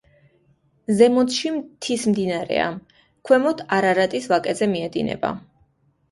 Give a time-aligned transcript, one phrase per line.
[0.99, 2.63] ზემოთში მთის მდინარეა,
[3.29, 5.31] ქვემოთ არარატის ვაკეზე მიედინება.